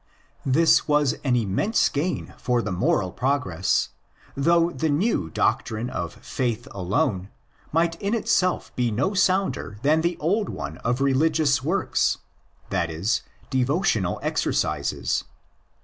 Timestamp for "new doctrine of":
4.89-6.15